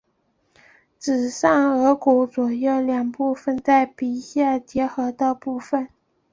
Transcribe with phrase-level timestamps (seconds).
[0.99, 5.87] 指上腭骨左右两部份在鼻下接合的部份。